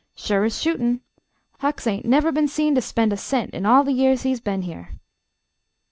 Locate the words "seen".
2.47-2.73